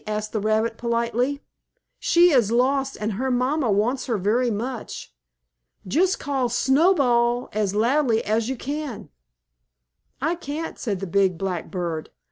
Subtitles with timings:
[0.07, 1.43] asked the rabbit, politely.
[1.99, 5.13] "She is lost and her mamma wants her very much.
[5.87, 9.09] Just call 'Snowball' as loudly as you can."
[10.19, 12.09] "I can't," said the big black bird.